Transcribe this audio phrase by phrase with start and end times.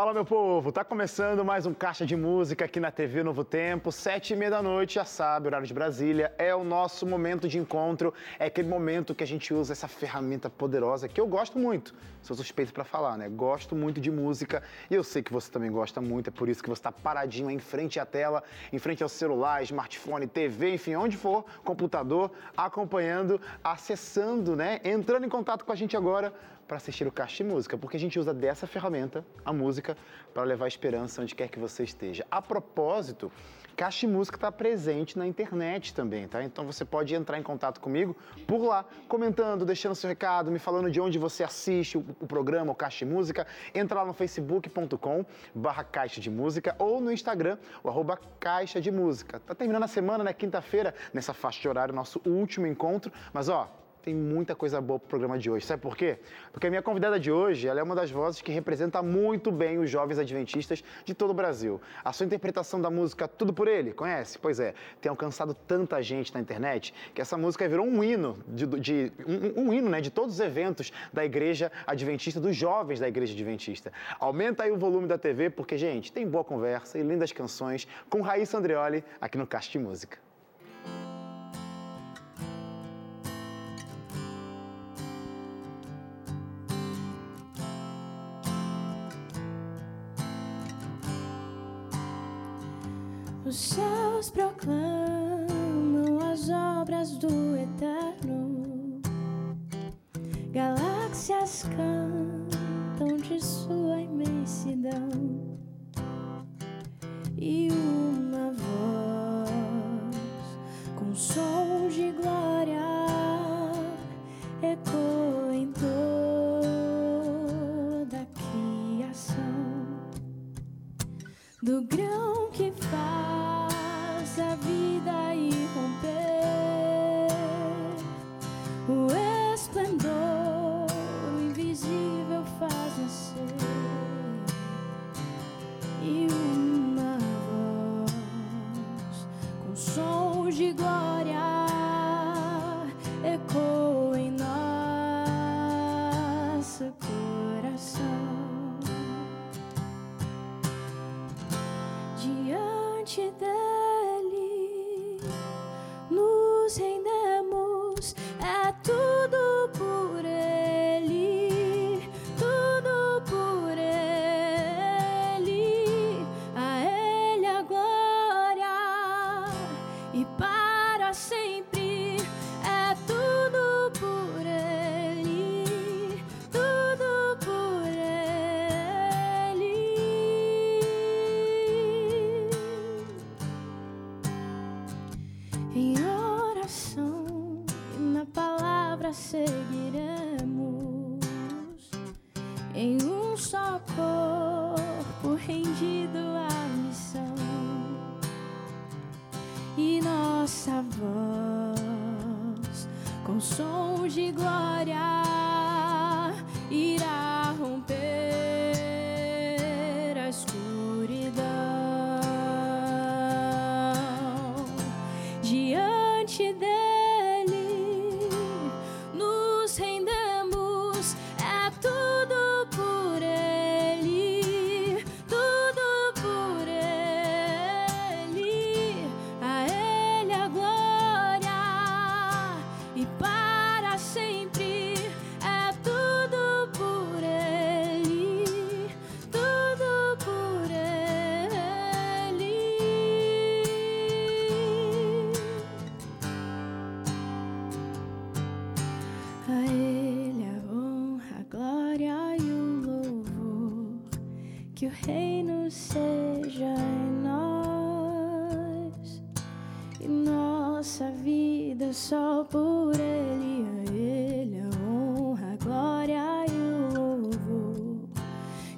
[0.00, 0.72] Fala, meu povo!
[0.72, 3.92] Tá começando mais um Caixa de Música aqui na TV Novo Tempo.
[3.92, 6.32] Sete e meia da noite, já sabe, horário de Brasília.
[6.38, 8.14] É o nosso momento de encontro.
[8.38, 11.94] É aquele momento que a gente usa essa ferramenta poderosa que eu gosto muito.
[12.22, 13.28] Sou suspeito para falar, né?
[13.28, 16.28] Gosto muito de música e eu sei que você também gosta muito.
[16.28, 18.42] É por isso que você está paradinho em frente à tela,
[18.72, 24.80] em frente ao celular, smartphone, TV, enfim, onde for, computador, acompanhando, acessando, né?
[24.82, 26.32] Entrando em contato com a gente agora
[26.70, 29.96] para assistir o Caixa de Música, porque a gente usa dessa ferramenta, a música,
[30.32, 32.24] para levar esperança onde quer que você esteja.
[32.30, 33.32] A propósito,
[33.76, 36.44] Caixa de Música está presente na internet também, tá?
[36.44, 40.88] Então você pode entrar em contato comigo por lá, comentando, deixando seu recado, me falando
[40.88, 43.48] de onde você assiste o, o programa, o Caixa de Música.
[43.74, 48.92] Entra lá no facebook.com barra Caixa de Música ou no Instagram, o arroba Caixa de
[48.92, 49.40] Música.
[49.40, 50.32] Tá terminando a semana, né?
[50.32, 53.12] Quinta-feira, nessa faixa de horário, nosso último encontro.
[53.32, 53.68] Mas ó,
[54.02, 55.66] tem muita coisa boa para o programa de hoje.
[55.66, 56.18] Sabe por quê?
[56.52, 59.78] Porque a minha convidada de hoje ela é uma das vozes que representa muito bem
[59.78, 61.80] os jovens adventistas de todo o Brasil.
[62.04, 64.38] A sua interpretação da música Tudo por Ele, conhece?
[64.38, 68.66] Pois é, tem alcançado tanta gente na internet que essa música virou um hino, de,
[68.66, 73.08] de um, um, hino né, de todos os eventos da igreja adventista, dos jovens da
[73.08, 73.92] igreja adventista.
[74.18, 78.20] Aumenta aí o volume da TV, porque, gente, tem boa conversa e lindas canções com
[78.20, 80.29] Raíssa Andreoli aqui no de Música.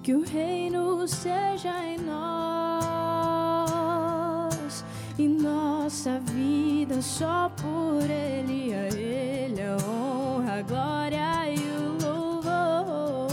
[0.02, 2.12] Que o reino seja em nós
[5.16, 8.74] e nossa vida só por Ele.
[8.74, 13.28] A Ele a honra, a glória e o louvor.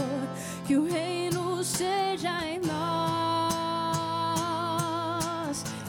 [0.64, 2.84] Que o reino seja em nós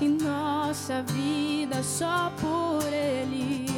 [0.02, 3.71] e nossa vida só por Ele.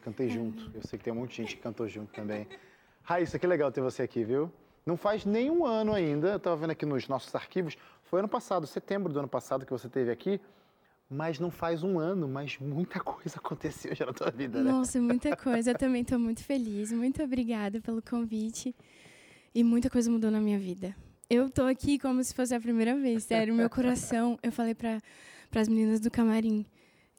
[0.00, 0.70] Bonito, cantei junto.
[0.74, 2.46] Eu sei que tem um monte de gente que cantou junto também.
[3.02, 4.50] Raíssa, que legal ter você aqui, viu?
[4.84, 8.66] Não faz nenhum ano ainda, eu estava vendo aqui nos nossos arquivos, foi ano passado,
[8.66, 10.40] setembro do ano passado que você esteve aqui,
[11.08, 14.72] mas não faz um ano, mas muita coisa aconteceu já na tua vida, né?
[14.72, 15.72] Nossa, muita coisa.
[15.72, 16.92] Eu também estou muito feliz.
[16.92, 18.74] Muito obrigada pelo convite.
[19.54, 20.94] E muita coisa mudou na minha vida.
[21.28, 23.52] Eu tô aqui como se fosse a primeira vez, sério.
[23.52, 25.00] Meu coração, eu falei para
[25.56, 26.64] as meninas do camarim,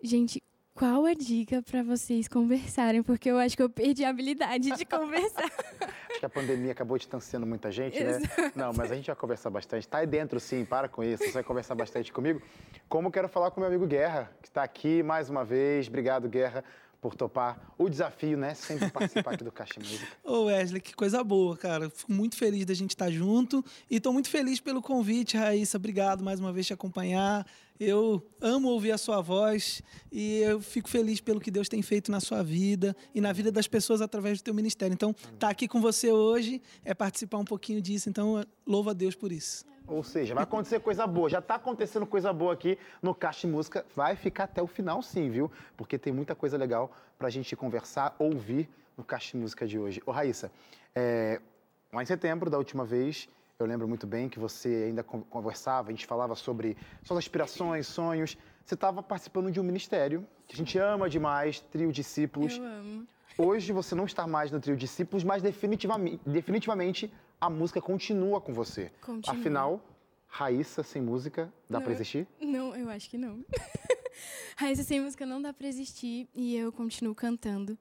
[0.01, 0.41] gente,
[0.81, 3.03] qual a dica para vocês conversarem?
[3.03, 5.45] Porque eu acho que eu perdi a habilidade de conversar.
[6.09, 8.19] Acho que a pandemia acabou distanciando muita gente, né?
[8.55, 9.87] Não, mas a gente vai conversar bastante.
[9.87, 11.23] Tá aí dentro, sim, para com isso.
[11.23, 12.41] Você vai conversar bastante comigo.
[12.89, 15.87] Como quero falar com meu amigo Guerra, que está aqui mais uma vez.
[15.87, 16.63] Obrigado, Guerra,
[16.99, 18.55] por topar o desafio, né?
[18.55, 20.07] Sempre participar aqui do Caixa Música.
[20.25, 21.91] Ô Wesley, que coisa boa, cara.
[21.91, 25.77] Fico muito feliz da gente estar junto e estou muito feliz pelo convite, Raíssa.
[25.77, 27.45] Obrigado mais uma vez te acompanhar.
[27.83, 29.81] Eu amo ouvir a sua voz
[30.11, 33.51] e eu fico feliz pelo que Deus tem feito na sua vida e na vida
[33.51, 34.93] das pessoas através do teu ministério.
[34.93, 38.07] Então, estar aqui com você hoje é participar um pouquinho disso.
[38.07, 39.65] Então, louvo a Deus por isso.
[39.87, 41.27] Ou seja, vai acontecer coisa boa.
[41.27, 43.83] Já está acontecendo coisa boa aqui no Caixa Música.
[43.95, 45.51] Vai ficar até o final, sim, viu?
[45.75, 50.03] Porque tem muita coisa legal para a gente conversar, ouvir no Caixa Música de hoje.
[50.05, 50.51] Ô, Raíssa,
[50.93, 51.41] é,
[51.91, 53.27] lá em setembro, da última vez,
[53.61, 58.37] eu lembro muito bem que você ainda conversava, a gente falava sobre suas aspirações, sonhos.
[58.65, 62.57] Você estava participando de um ministério que a gente ama demais, Trio Discípulos.
[62.57, 63.07] Eu amo.
[63.37, 68.53] Hoje você não está mais no Trio Discípulos, mas definitivamente, definitivamente a música continua com
[68.53, 68.91] você.
[69.01, 69.39] Continua.
[69.39, 69.81] Afinal,
[70.27, 72.27] Raíssa sem música, dá para existir?
[72.39, 73.43] Não, eu acho que não.
[74.55, 77.77] Raíssa sem música não dá para existir e eu continuo cantando.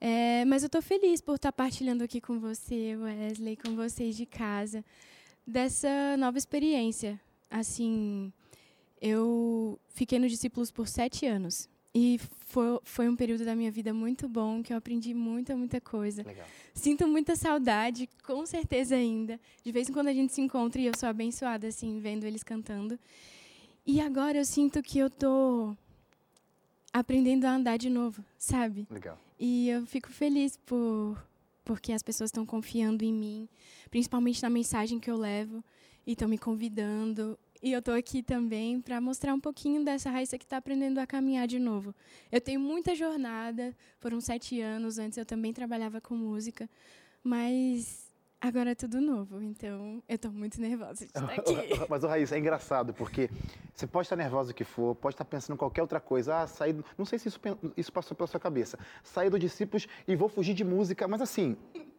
[0.00, 4.26] É, mas eu tô feliz por estar partilhando aqui com você, Wesley, com vocês de
[4.26, 4.84] casa,
[5.46, 7.20] dessa nova experiência.
[7.50, 8.32] Assim,
[9.00, 11.68] eu fiquei no Discípulos por sete anos.
[11.94, 15.80] E foi, foi um período da minha vida muito bom, que eu aprendi muita, muita
[15.80, 16.22] coisa.
[16.22, 16.46] Legal.
[16.72, 19.40] Sinto muita saudade, com certeza ainda.
[19.64, 22.44] De vez em quando a gente se encontra e eu sou abençoada, assim, vendo eles
[22.44, 22.98] cantando.
[23.84, 25.74] E agora eu sinto que eu tô
[26.92, 28.86] aprendendo a andar de novo, sabe?
[28.90, 29.18] Legal.
[29.38, 31.16] E eu fico feliz por
[31.64, 33.46] porque as pessoas estão confiando em mim,
[33.90, 35.62] principalmente na mensagem que eu levo
[36.06, 37.38] e estão me convidando.
[37.62, 41.06] E eu estou aqui também para mostrar um pouquinho dessa Raíssa que está aprendendo a
[41.06, 41.94] caminhar de novo.
[42.32, 46.70] Eu tenho muita jornada, foram sete anos, antes eu também trabalhava com música,
[47.22, 48.07] mas
[48.40, 51.54] agora é tudo novo, então eu estou muito nervosa de estar aqui.
[51.88, 53.30] Mas, ô, Raíssa, é engraçado, porque
[53.74, 56.42] você pode estar nervosa o que for, pode estar pensando em qualquer outra coisa.
[56.42, 56.72] Ah, sair.
[56.72, 57.40] do- Não sei se isso,
[57.76, 58.78] isso passou pela sua cabeça.
[59.02, 61.56] Sair do discípulos e vou fugir de música, mas assim,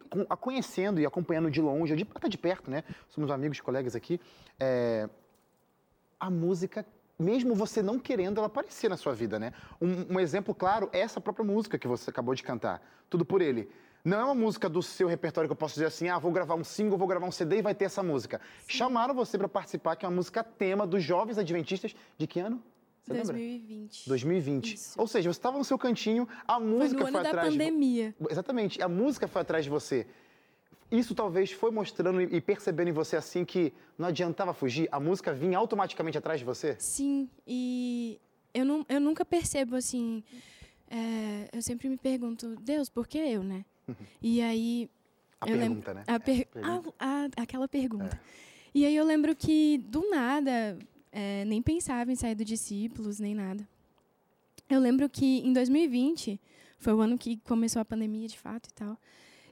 [0.08, 2.84] com- a conhecendo e acompanhando de longe, de, até de perto, né?
[3.10, 4.20] Somos amigos, colegas aqui.
[4.58, 5.08] é,
[6.18, 6.84] a música,
[7.18, 9.52] mesmo você não querendo, ela aparecer na sua vida, né?
[9.80, 12.82] Um, um exemplo claro é essa própria música que você acabou de cantar.
[13.08, 13.70] Tudo por ele.
[14.04, 16.54] Não é uma música do seu repertório que eu posso dizer assim, ah, vou gravar
[16.54, 18.40] um single, vou gravar um CD e vai ter essa música.
[18.66, 22.62] Chamaram você para participar, que é uma música tema dos Jovens Adventistas de que ano?
[23.02, 23.32] Você lembra?
[23.32, 24.08] 2020.
[24.08, 24.08] 2020.
[24.08, 24.74] 2020.
[24.74, 25.00] Isso.
[25.00, 27.58] Ou seja, você estava no seu cantinho, a música Foi no ano da atrás de
[27.58, 28.14] vo- pandemia.
[28.30, 30.06] Exatamente, a música foi atrás de você.
[30.90, 35.32] Isso talvez foi mostrando e percebendo em você assim que não adiantava fugir, a música
[35.32, 36.74] vinha automaticamente atrás de você?
[36.80, 38.18] Sim, e
[38.52, 40.24] eu, não, eu nunca percebo assim.
[40.90, 43.64] é, eu sempre me pergunto, Deus, por que eu, né?
[44.22, 44.88] E aí.
[45.40, 46.04] A eu pergunta, lembro, né?
[46.06, 46.94] A per- pergunta.
[46.98, 48.20] a- a- aquela pergunta.
[48.74, 50.78] E aí eu lembro que, do nada,
[51.10, 53.66] é, nem pensava em sair do discípulos, nem nada.
[54.68, 56.38] Eu lembro que em 2020,
[56.78, 58.96] foi o ano que começou a pandemia de fato e tal.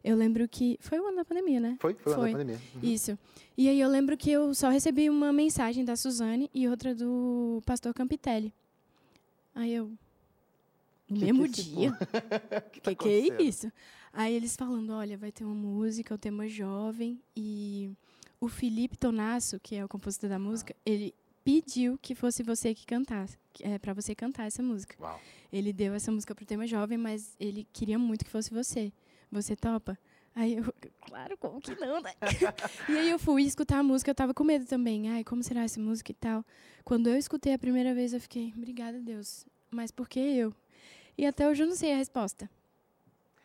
[0.05, 0.79] Eu lembro que.
[0.81, 1.77] Foi o ano da pandemia, né?
[1.81, 1.95] Foi?
[1.95, 2.61] Foi, o ano da pandemia.
[2.75, 2.81] Uhum.
[2.83, 3.19] Isso.
[3.57, 7.61] E aí eu lembro que eu só recebi uma mensagem da Suzane e outra do
[7.67, 8.53] pastor Campitelli.
[9.55, 9.91] Aí eu.
[11.09, 11.93] No Que que mesmo esse dia?
[12.73, 13.73] que que tá que é isso?
[14.13, 17.91] Aí eles falando, olha, vai ter uma música, o tema jovem e
[18.41, 22.87] o Felipe Tonasso, que é o compositor da música, ele pediu que fosse você que
[22.87, 24.95] cantasse, é, para você cantar essa música.
[25.01, 25.21] Uau.
[25.53, 28.93] Ele deu essa música pro tema jovem, mas ele queria muito que fosse você.
[29.31, 29.99] Você topa?
[30.35, 32.13] Aí eu, claro, como que não, né?
[32.89, 35.09] e aí eu fui escutar a música, eu tava com medo também.
[35.09, 36.45] Ai, como será essa música e tal?
[36.85, 39.47] Quando eu escutei a primeira vez, eu fiquei, obrigada, Deus.
[39.71, 40.55] Mas por que eu?
[41.17, 42.49] E até hoje eu não sei a resposta.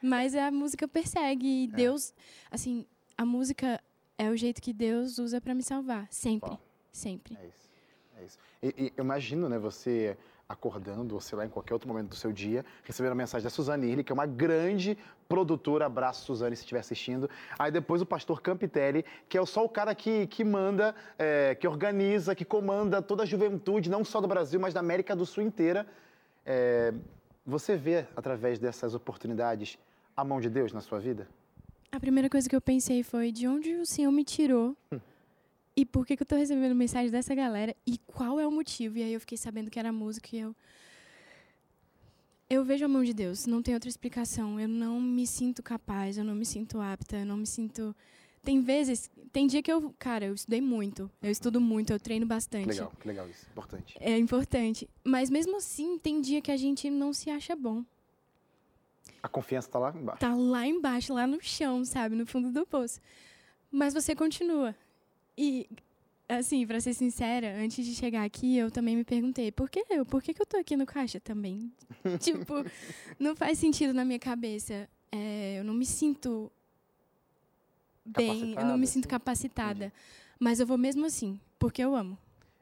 [0.03, 1.75] Mas a música persegue e É.
[1.75, 2.13] Deus,
[2.51, 2.85] assim,
[3.17, 3.81] a música
[4.17, 6.59] é o jeito que Deus usa pra me salvar, sempre, Uau.
[6.91, 7.37] sempre.
[7.41, 7.69] É isso.
[8.19, 8.37] É isso.
[8.61, 10.17] E, e eu imagino, né, você
[10.47, 13.49] acordando, ou sei lá, em qualquer outro momento do seu dia, recebendo a mensagem da
[13.49, 15.85] Suzane Irle, que é uma grande produtora.
[15.85, 17.29] Abraço, Suzane, se estiver assistindo.
[17.57, 21.65] Aí depois o pastor Campitelli, que é só o cara que, que manda, é, que
[21.67, 25.43] organiza, que comanda toda a juventude, não só do Brasil, mas da América do Sul
[25.43, 25.87] inteira.
[26.45, 26.93] É,
[27.45, 29.79] você vê, através dessas oportunidades,
[30.15, 31.27] a mão de Deus na sua vida?
[31.91, 34.75] A primeira coisa que eu pensei foi de onde o Senhor me tirou
[35.75, 38.97] e por que, que eu tô recebendo mensagem dessa galera e qual é o motivo.
[38.97, 40.55] E aí eu fiquei sabendo que era música e eu.
[42.49, 44.59] Eu vejo a mão de Deus, não tem outra explicação.
[44.59, 47.95] Eu não me sinto capaz, eu não me sinto apta, eu não me sinto.
[48.43, 52.25] Tem vezes, tem dia que eu, cara, eu estudei muito, eu estudo muito, eu treino
[52.25, 52.67] Que bastante.
[52.67, 53.47] legal, que legal isso.
[53.51, 53.95] Importante.
[53.99, 54.89] É importante.
[55.03, 57.85] Mas mesmo assim, tem dia que a gente não se acha bom.
[59.23, 60.19] A confiança está lá embaixo.
[60.19, 62.99] tá lá embaixo, lá no chão, sabe, no fundo do poço.
[63.71, 64.75] Mas você continua.
[65.37, 65.67] E
[66.27, 70.05] assim, pra ser sincera, antes de chegar aqui, eu também me perguntei, por que eu?
[70.05, 71.71] Por que, que eu tô aqui no caixa também?
[72.19, 72.53] tipo,
[73.17, 74.89] não faz sentido na minha cabeça.
[75.11, 76.51] É, eu não me sinto
[78.05, 79.09] bem, eu não me sinto assim?
[79.09, 79.93] capacitada.
[80.39, 82.17] Mas eu vou mesmo assim, porque eu amo.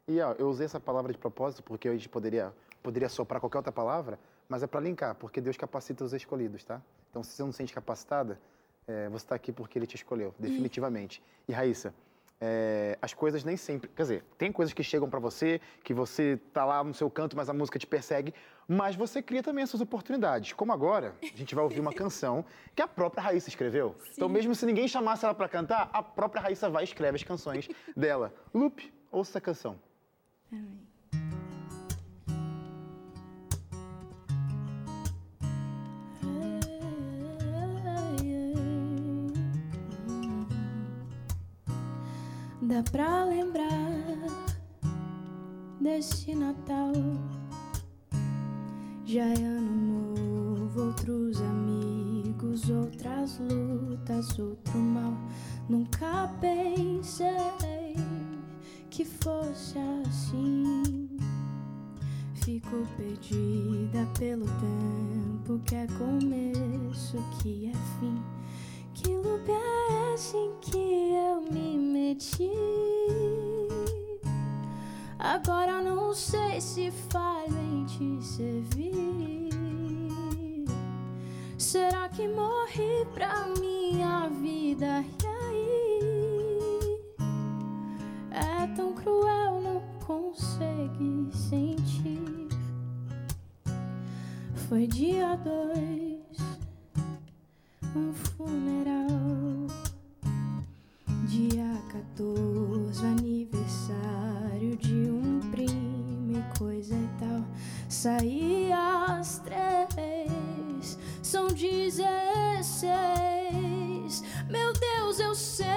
[0.07, 2.53] E ó, eu usei essa palavra de propósito porque a gente poderia,
[2.83, 4.19] poderia soprar qualquer outra palavra,
[4.51, 6.81] mas é para linkar, porque Deus capacita os escolhidos, tá?
[7.09, 8.37] Então, se você não se sente capacitada,
[8.85, 11.23] é, você está aqui porque Ele te escolheu, definitivamente.
[11.47, 11.93] E Raíssa,
[12.41, 16.37] é, as coisas nem sempre, quer dizer, tem coisas que chegam para você, que você
[16.51, 18.33] tá lá no seu canto, mas a música te persegue,
[18.67, 20.51] mas você cria também as suas oportunidades.
[20.51, 22.43] Como agora, a gente vai ouvir uma canção
[22.75, 23.95] que a própria Raíssa escreveu.
[24.11, 24.33] Então, Sim.
[24.33, 27.69] mesmo se ninguém chamasse ela para cantar, a própria Raíssa vai e escreve as canções
[27.95, 28.33] dela.
[28.53, 29.79] Lupe, ouça essa canção.
[42.71, 43.91] Dá pra lembrar
[45.81, 46.93] desse Natal.
[49.03, 55.13] Já é ano novo, outros amigos, outras lutas, outro mal.
[55.67, 57.27] Nunca pensei
[58.89, 61.09] que fosse assim.
[62.35, 68.15] Fico perdida pelo tempo que é começo, que é fim.
[68.93, 71.60] Que loop é esse em que eu me
[72.11, 72.51] meti?
[75.17, 79.49] Agora não sei se falho em te servir.
[81.57, 85.05] Será que morri pra minha vida?
[85.23, 86.99] E aí?
[88.31, 92.49] É tão cruel, não consegue sentir.
[94.67, 96.21] Foi dia dois
[97.95, 99.07] um funeral.
[101.27, 107.45] Dia 14, aniversário de um primo e coisa e tal.
[107.89, 114.23] Saí às três, são 16.
[114.49, 115.67] Meu Deus, eu sei,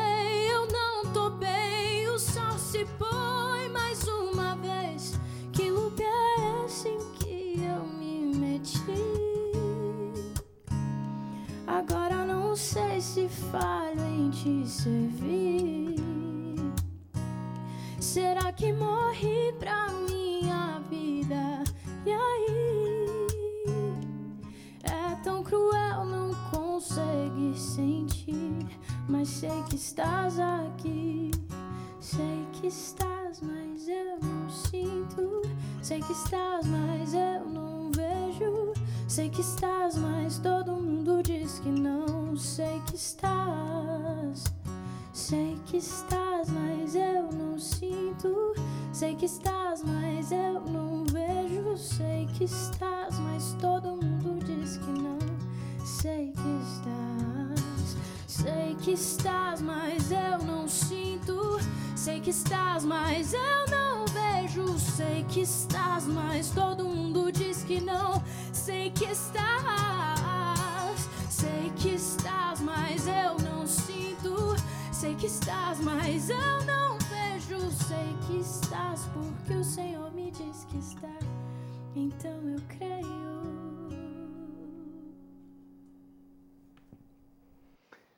[0.52, 2.08] eu não tô bem.
[2.08, 5.18] O sol se põe mais uma vez.
[5.52, 8.78] Que loop é esse em que eu me meti?
[11.66, 15.93] Agora não sei se falho em te servir.
[18.14, 21.64] Será que morri pra minha vida?
[22.06, 23.26] E aí?
[24.84, 28.68] É tão cruel, não consegue sentir.
[29.08, 31.32] Mas sei que estás aqui.
[31.98, 35.42] Sei que estás, mas eu não sinto.
[35.82, 38.74] Sei que estás, mas eu não vejo.
[39.08, 40.03] Sei que estás, mas
[49.24, 51.78] que estás, mas eu não vejo.
[51.78, 55.16] Sei que estás, mas todo mundo diz que não.
[55.82, 57.96] Sei que estás.
[58.26, 61.58] Sei que estás, mas eu não sinto.
[61.96, 64.78] Sei que estás, mas eu não vejo.
[64.78, 66.73] Sei que estás, mas todo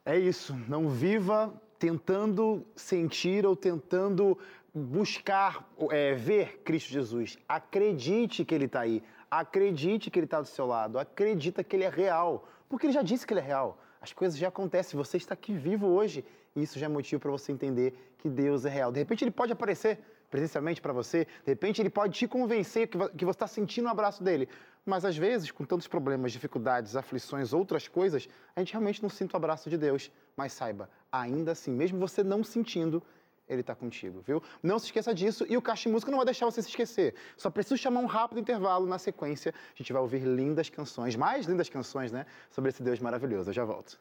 [0.06, 0.54] É isso.
[0.68, 4.38] Não viva tentando sentir ou tentando
[4.72, 7.36] buscar é, ver Cristo Jesus.
[7.48, 9.02] Acredite que Ele está aí.
[9.28, 10.96] Acredite que Ele está do seu lado.
[10.96, 12.48] Acredita que Ele é real.
[12.68, 13.82] Porque Ele já disse que Ele é real.
[14.00, 14.96] As coisas já acontecem.
[14.96, 16.24] Você está aqui vivo hoje.
[16.54, 18.92] E isso já é motivo para você entender que Deus é real.
[18.92, 19.98] De repente Ele pode aparecer
[20.30, 21.24] presencialmente para você.
[21.24, 24.48] De repente ele pode te convencer que você está sentindo o abraço dele.
[24.86, 29.34] Mas às vezes, com tantos problemas, dificuldades, aflições, outras coisas, a gente realmente não sente
[29.34, 30.12] o abraço de Deus.
[30.36, 33.02] Mas saiba, ainda assim, mesmo você não sentindo,
[33.48, 34.42] ele está contigo, viu?
[34.62, 37.14] Não se esqueça disso e o Caixa Música não vai deixar você se esquecer.
[37.36, 39.52] Só preciso chamar um rápido intervalo na sequência.
[39.74, 42.24] A gente vai ouvir lindas canções, mais lindas canções, né?
[42.50, 43.50] Sobre esse Deus maravilhoso.
[43.50, 43.98] Eu já volto.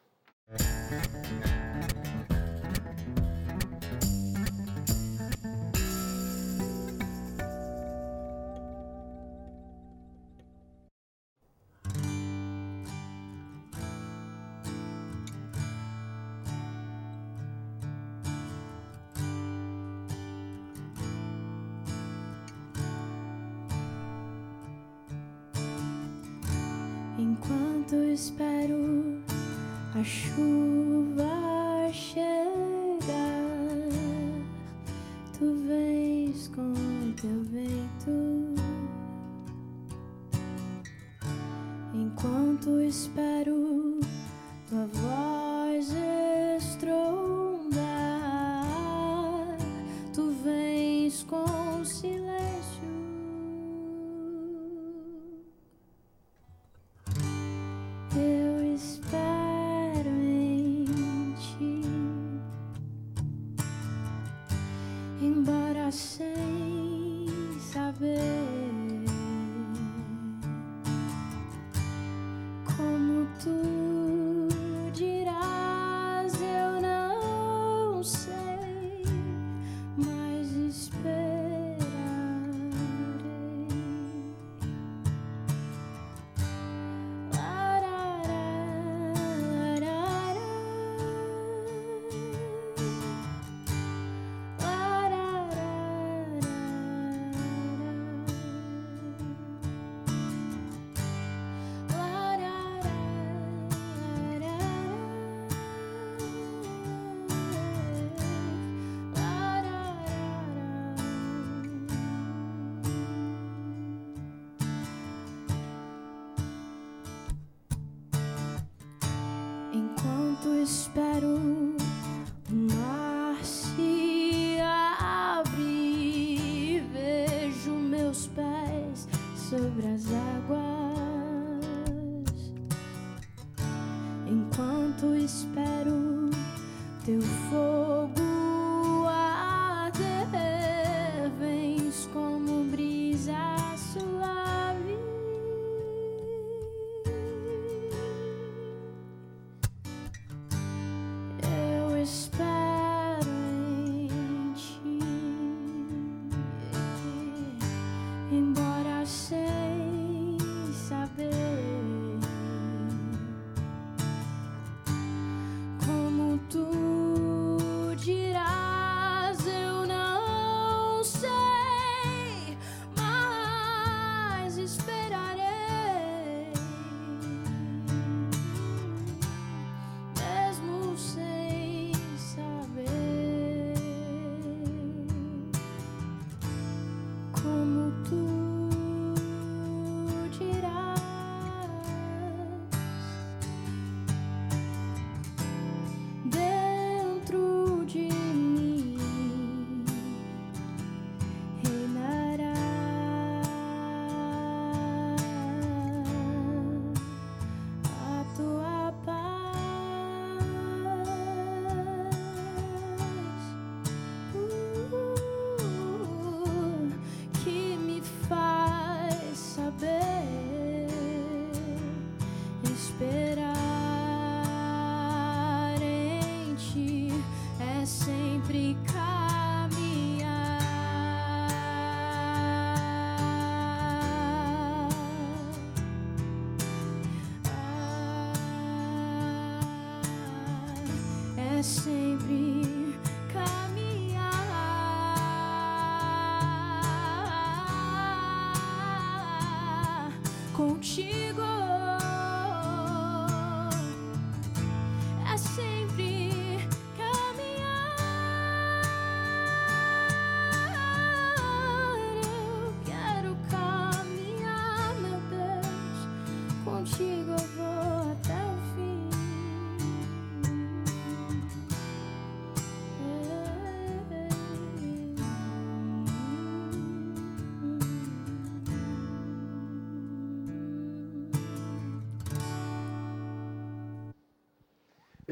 [120.96, 121.35] Contigo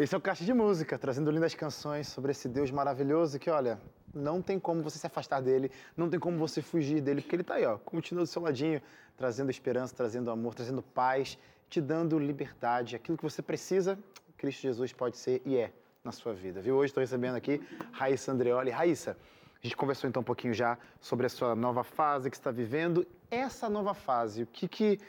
[0.04, 3.80] Esse é o Caixa de Música, trazendo lindas canções sobre esse Deus maravilhoso que, olha,
[4.14, 7.40] não tem como você se afastar dele, não tem como você fugir dele, porque ele
[7.40, 8.82] está aí, ó, continua do seu ladinho,
[9.16, 11.38] trazendo esperança, trazendo amor, trazendo paz,
[11.70, 12.94] te dando liberdade.
[12.94, 13.98] Aquilo que você precisa,
[14.36, 15.72] Cristo Jesus pode ser e é
[16.04, 16.76] na sua vida, viu?
[16.76, 18.70] Hoje estou recebendo aqui Raíssa Andreoli.
[18.70, 22.50] Raíssa, a gente conversou então um pouquinho já sobre a sua nova fase que está
[22.50, 23.06] vivendo.
[23.30, 25.00] Essa nova fase, o que que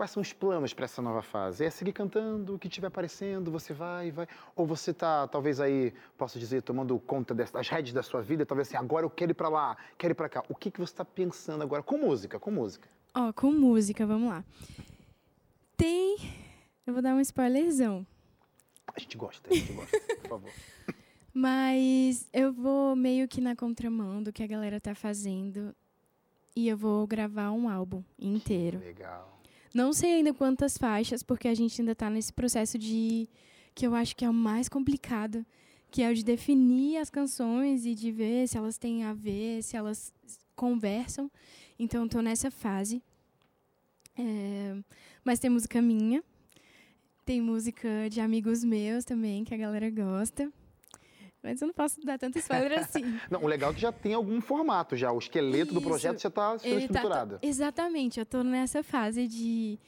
[0.00, 1.62] Quais são os planos para essa nova fase?
[1.62, 4.26] É seguir cantando, o que estiver aparecendo, você vai, vai.
[4.56, 8.68] Ou você está, talvez aí, posso dizer, tomando conta das redes da sua vida, talvez
[8.68, 10.42] assim, agora eu quero ir para lá, quero ir para cá.
[10.48, 12.40] O que, que você está pensando agora com música?
[12.40, 12.88] Com música.
[13.14, 14.42] Ó, oh, com música, vamos lá.
[15.76, 16.16] Tem.
[16.86, 18.06] Eu vou dar um spoilerzão.
[18.96, 20.50] A gente gosta, a gente gosta, por favor.
[21.34, 25.76] Mas eu vou meio que na contramão do que a galera tá fazendo.
[26.56, 28.78] E eu vou gravar um álbum inteiro.
[28.78, 29.39] Legal.
[29.72, 33.28] Não sei ainda quantas faixas, porque a gente ainda está nesse processo de
[33.74, 35.46] que eu acho que é o mais complicado,
[35.90, 39.62] que é o de definir as canções e de ver se elas têm a ver,
[39.62, 40.12] se elas
[40.56, 41.30] conversam.
[41.78, 43.02] Então, estou nessa fase.
[44.18, 44.76] É,
[45.24, 46.22] mas tem música minha,
[47.24, 50.52] tem música de amigos meus também, que a galera gosta.
[51.42, 53.18] Mas eu não posso dar tanto spoiler assim.
[53.30, 55.10] não, o legal é que já tem algum formato já.
[55.10, 55.74] O esqueleto Isso.
[55.74, 57.38] do projeto já está ele estruturado.
[57.38, 58.18] Tá, exatamente.
[58.18, 59.78] Eu estou nessa fase de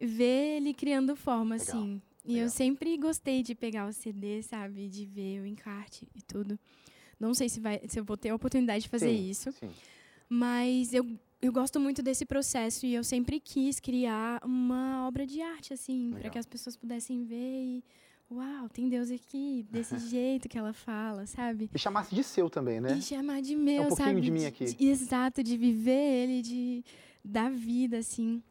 [0.00, 1.68] ver ele criando forma, legal.
[1.68, 2.02] assim.
[2.24, 2.44] E legal.
[2.44, 4.88] eu sempre gostei de pegar o CD, sabe?
[4.88, 6.58] De ver o encarte e tudo.
[7.18, 9.50] Não sei se, vai, se eu vou ter a oportunidade de fazer sim, isso.
[9.52, 9.70] Sim.
[10.28, 11.04] Mas eu,
[11.42, 16.14] eu gosto muito desse processo e eu sempre quis criar uma obra de arte, assim,
[16.20, 17.84] para que as pessoas pudessem ver e
[18.30, 21.70] uau, tem Deus aqui, desse jeito que ela fala, sabe?
[21.74, 22.96] E chamasse de seu também, né?
[22.96, 24.20] E chamar de meu, é um pouquinho sabe?
[24.20, 24.64] de mim aqui.
[24.66, 26.84] De, exato, de viver ele, de
[27.24, 28.42] dar vida, assim,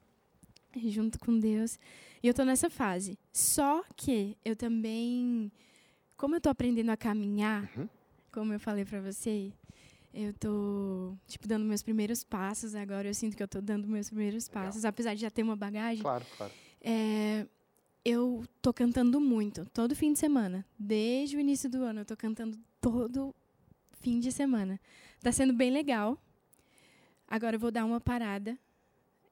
[0.76, 1.80] junto com Deus.
[2.22, 3.18] E eu tô nessa fase.
[3.32, 5.52] Só que eu também,
[6.16, 7.88] como eu tô aprendendo a caminhar, uhum.
[8.32, 9.52] como eu falei para você,
[10.14, 13.08] eu tô, tipo, dando meus primeiros passos agora.
[13.08, 14.90] Eu sinto que eu tô dando meus primeiros passos, Legal.
[14.90, 16.02] apesar de já ter uma bagagem.
[16.02, 16.52] Claro, claro.
[16.82, 17.46] É,
[18.08, 20.66] eu tô cantando muito, todo fim de semana.
[20.80, 23.36] Desde o início do ano, eu tô cantando todo
[24.00, 24.80] fim de semana.
[25.22, 26.18] Tá sendo bem legal.
[27.28, 28.58] Agora eu vou dar uma parada.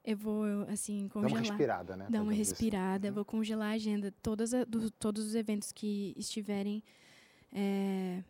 [0.03, 1.35] Eu vou, assim, congelar.
[1.35, 2.07] Dar uma respirada, né?
[2.09, 3.07] Dar uma respirada.
[3.07, 3.15] Assim.
[3.15, 4.13] Vou congelar a agenda.
[4.21, 6.83] Todas a, do, todos os eventos que estiverem...
[7.53, 8.21] É,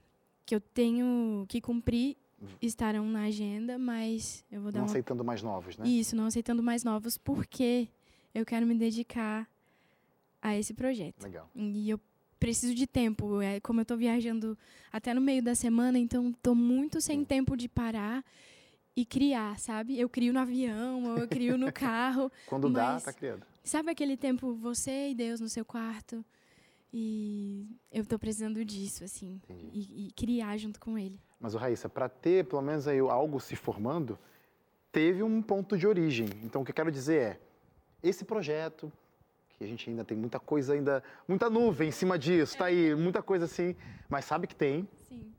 [0.45, 2.47] que eu tenho que cumprir uhum.
[2.61, 4.91] estarão na agenda, mas eu vou dar Não uma...
[4.91, 5.87] aceitando mais novos, né?
[5.87, 7.87] Isso, não aceitando mais novos, porque
[8.31, 9.49] eu quero me dedicar
[10.45, 11.23] a esse projeto.
[11.23, 11.49] Legal.
[11.55, 11.99] E eu
[12.39, 13.41] preciso de tempo.
[13.41, 14.55] É, como eu estou viajando
[14.91, 17.25] até no meio da semana, então estou muito sem Sim.
[17.25, 18.23] tempo de parar
[18.95, 19.99] e criar, sabe?
[19.99, 22.31] Eu crio no avião, ou eu crio no carro.
[22.45, 23.43] Quando dá, tá criando.
[23.63, 26.23] Sabe aquele tempo você e Deus no seu quarto?
[26.93, 29.41] E eu estou precisando disso, assim,
[29.73, 31.19] e, e, criar junto com Ele.
[31.39, 34.17] Mas, o Raíssa, para ter pelo menos aí algo se formando,
[34.93, 36.29] teve um ponto de origem.
[36.43, 37.39] Então, o que eu quero dizer é,
[38.01, 38.89] esse projeto,
[39.57, 42.93] que a gente ainda tem muita coisa ainda, muita nuvem em cima disso, tá aí,
[42.95, 43.75] muita coisa assim,
[44.09, 44.87] mas sabe que tem.
[45.07, 45.31] Sim.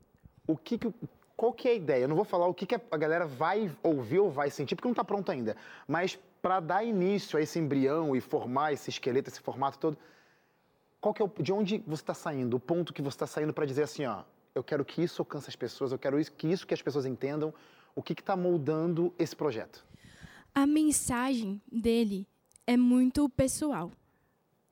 [0.47, 0.93] O que que
[1.37, 2.03] qual que é a ideia?
[2.03, 4.87] Eu não vou falar o que, que a galera vai ouvir ou vai sentir, porque
[4.87, 5.55] não está pronto ainda.
[5.87, 9.97] Mas para dar início a esse embrião e formar esse esqueleto, esse formato todo,
[10.99, 12.55] qual que é o, de onde você está saindo?
[12.55, 14.23] O ponto que você está saindo para dizer assim, ó,
[14.55, 17.05] eu quero que isso alcance as pessoas, eu quero isso, que isso que as pessoas
[17.05, 17.53] entendam.
[17.95, 19.85] O que está moldando esse projeto?
[20.55, 22.27] A mensagem dele
[22.65, 23.91] é muito pessoal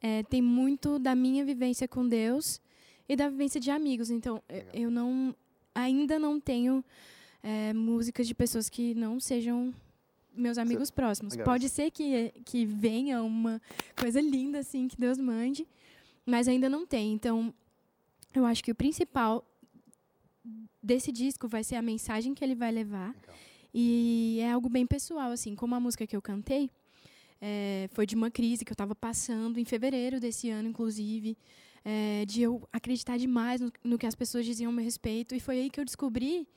[0.05, 2.61] é, tem muito da minha vivência com Deus
[3.09, 4.11] e da vivência de amigos.
[4.11, 4.69] Então, Legal.
[4.71, 5.35] eu não
[5.73, 6.85] ainda não tenho
[7.41, 9.73] é, músicas de pessoas que não sejam
[10.31, 11.33] meus amigos Você, próximos.
[11.33, 11.45] Legal.
[11.45, 13.59] Pode ser que, que venha uma
[13.99, 15.67] coisa linda assim que Deus mande,
[16.23, 17.11] mas ainda não tem.
[17.11, 17.51] Então,
[18.31, 19.43] eu acho que o principal
[20.83, 23.07] desse disco vai ser a mensagem que ele vai levar.
[23.07, 23.35] Legal.
[23.73, 26.69] E é algo bem pessoal, assim, como a música que eu cantei,
[27.41, 31.37] é, foi de uma crise que eu estava passando em fevereiro desse ano, inclusive,
[31.83, 35.35] é, de eu acreditar demais no, no, que as pessoas diziam a meu respeito.
[35.35, 36.47] E foi aí que eu descobri.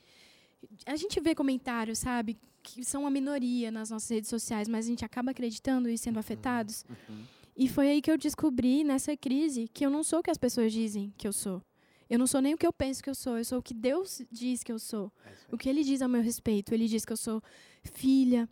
[0.87, 4.89] A gente vê comentários, sabe, que são uma minoria nas nossas redes sociais, mas a
[4.89, 6.85] gente acaba acreditando e sendo uhum, afetados.
[6.89, 7.23] Uhum.
[7.57, 10.39] E foi aí que eu descobri, nessa crise, que eu não sou o que as
[10.39, 11.63] pessoas dizem que eu sou.
[12.09, 13.75] Eu não sou nem o que eu penso que eu sou, eu sou o que
[13.75, 15.13] Deus diz que eu sou.
[15.27, 16.73] É o que Ele diz ao meu respeito.
[16.73, 17.43] Ele diz que eu sou
[17.85, 18.49] filha,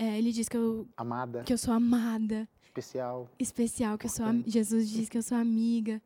[0.00, 4.26] é, ele diz que eu amada, que eu sou amada, especial, especial que eu sou
[4.46, 6.00] Jesus diz que eu sou amiga.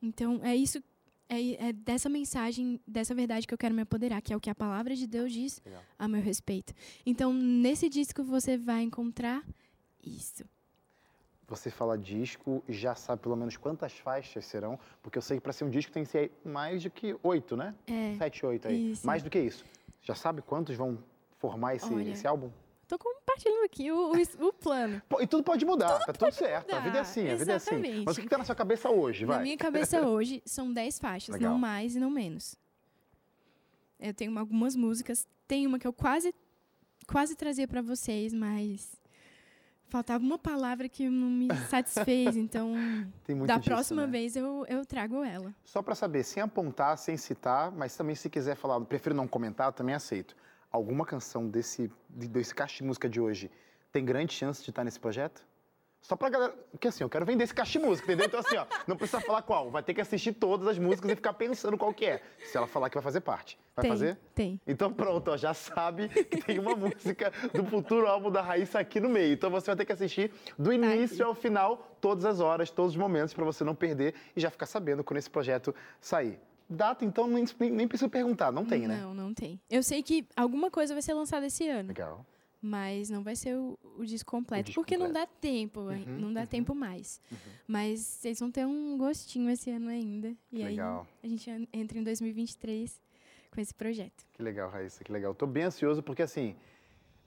[0.00, 0.80] Então é isso,
[1.28, 4.48] é, é, dessa mensagem, dessa verdade que eu quero me apoderar, que é o que
[4.48, 5.82] a palavra de Deus diz Legal.
[5.98, 6.72] a meu respeito.
[7.04, 9.42] Então nesse disco você vai encontrar
[10.00, 10.44] isso.
[11.48, 14.78] você fala disco, já sabe pelo menos quantas faixas serão?
[15.02, 17.56] Porque eu sei que para ser um disco tem que ser mais do que oito,
[17.56, 17.74] né?
[17.88, 18.14] É.
[18.16, 18.92] Sete, oito aí.
[18.92, 19.04] Isso.
[19.04, 19.64] Mais do que isso.
[20.02, 20.96] Já sabe quantos vão
[21.38, 22.48] formar esse, Olha, esse álbum?
[22.90, 25.00] Tô compartilhando aqui o, o, o plano.
[25.08, 26.74] Pô, E tudo pode mudar, tá tudo certo.
[26.74, 27.76] A vida é mudar, assim, a vida é assim.
[27.76, 28.04] exatamente.
[28.04, 29.36] Mas o que tá na sua cabeça hoje, vai?
[29.36, 31.52] Na minha cabeça hoje são 10 faixas, Legal.
[31.52, 32.56] não mais e não menos.
[34.00, 36.34] Eu tenho algumas músicas, tem uma que eu quase
[37.06, 39.00] quase trazia pra vocês, mas
[39.86, 42.74] faltava uma palavra que não me satisfez, então
[43.46, 44.10] da disso, próxima né?
[44.10, 45.54] vez eu, eu trago ela.
[45.64, 49.72] Só para saber, sem apontar, sem citar, mas também se quiser falar, prefiro não comentar,
[49.72, 50.34] também aceito.
[50.70, 53.50] Alguma canção desse, de- desse caixa de música de hoje
[53.92, 55.44] tem grande chance de estar nesse projeto?
[56.02, 56.54] Só pra galera.
[56.70, 58.26] Porque assim, eu quero vender esse caixa de música, entendeu?
[58.26, 59.70] Então, assim, ó, não precisa falar qual.
[59.70, 62.22] Vai ter que assistir todas as músicas e ficar pensando qual que é.
[62.46, 63.58] Se ela falar que vai fazer parte.
[63.76, 64.18] Vai tem, fazer?
[64.34, 64.60] tem.
[64.66, 68.98] Então pronto, ó, já sabe que tem uma música do futuro álbum da Raíssa aqui
[68.98, 69.34] no meio.
[69.34, 72.96] Então você vai ter que assistir do início ao final, todas as horas, todos os
[72.96, 76.40] momentos, para você não perder e já ficar sabendo quando esse projeto sair.
[76.70, 79.00] Data, então, nem, nem, preciso perguntar, não tem, né?
[79.02, 79.60] Não, não tem.
[79.68, 82.24] Eu sei que alguma coisa vai ser lançada esse ano, Legal.
[82.62, 85.28] mas não vai ser o, o disco completo, disco porque não completo.
[85.32, 86.46] dá tempo, Uhum, não dá uhum.
[86.46, 87.20] tempo mais.
[87.66, 90.32] Mas vocês vão ter um gostinho esse ano ainda.
[90.52, 91.06] E Legal.
[91.22, 93.00] aí a gente en- entra em 2023
[93.50, 94.24] com esse projeto.
[94.32, 95.34] Que legal, Raíssa, que legal.
[95.34, 96.54] Tô bem ansioso porque, assim,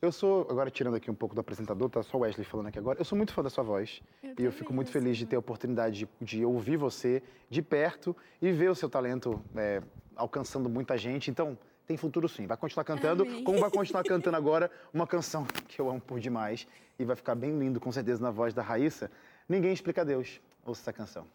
[0.03, 2.77] eu sou, agora tirando aqui um pouco do apresentador, tá só o Wesley falando aqui
[2.77, 4.01] agora, eu sou muito fã da sua voz.
[4.37, 8.13] E eu fico muito feliz de ter a oportunidade de, de ouvir você de perto
[8.41, 9.81] e ver o seu talento é,
[10.13, 11.31] alcançando muita gente.
[11.31, 12.45] Então, tem futuro sim.
[12.45, 13.45] Vai continuar cantando, Amém.
[13.45, 16.67] como vai continuar cantando agora uma canção que eu amo por demais.
[16.99, 19.09] E vai ficar bem lindo, com certeza, na voz da Raíssa.
[19.47, 20.41] Ninguém explica Deus.
[20.65, 21.25] Ouça essa canção.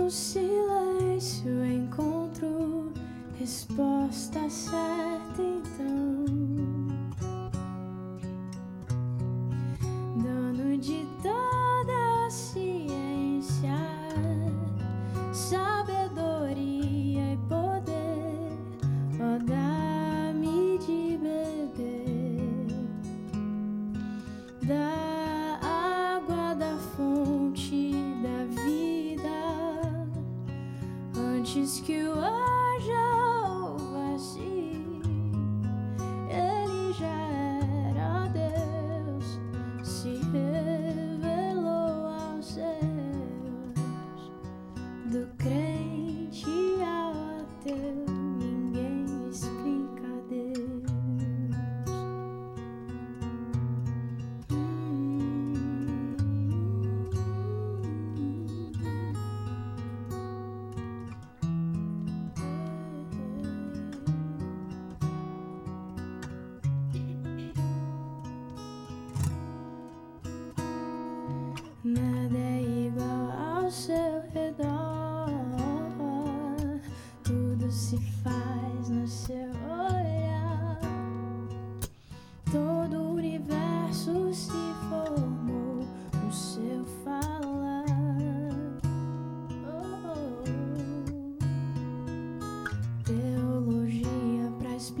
[0.00, 2.90] No silêncio encontro
[3.38, 6.19] resposta certa então.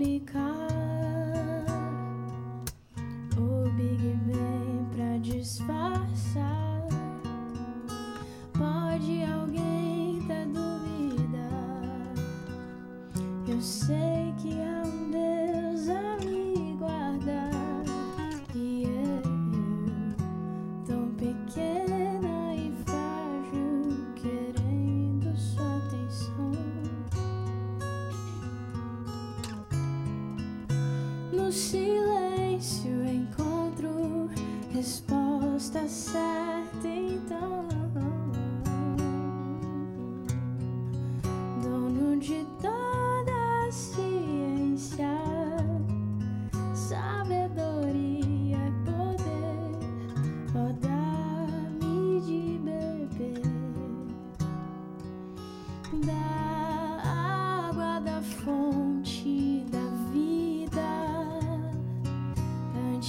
[0.00, 0.49] 离开。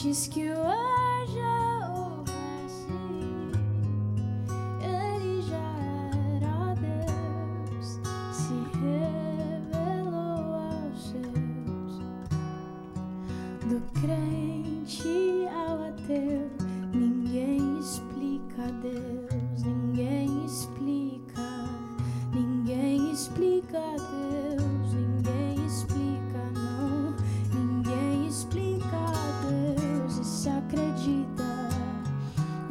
[0.02, 0.61] She's cute.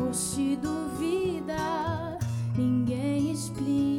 [0.00, 0.14] Por
[0.56, 2.18] duvida,
[2.56, 3.89] ninguém explica.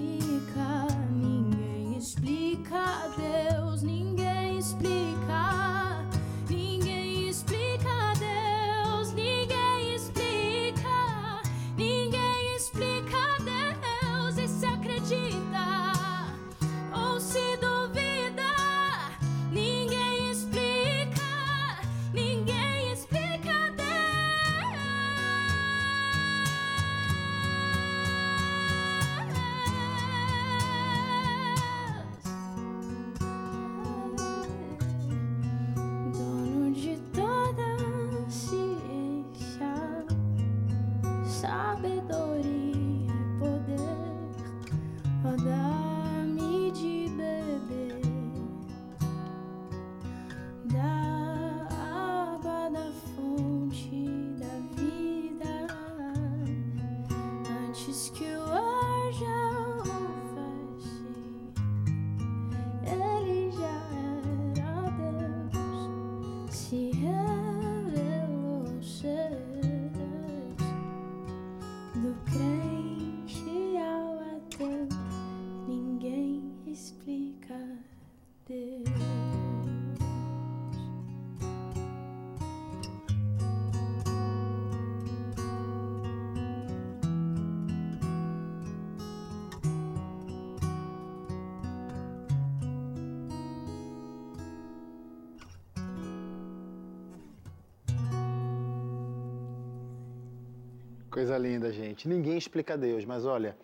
[101.12, 102.08] Coisa linda, gente.
[102.08, 103.58] Ninguém explica Deus, mas olha,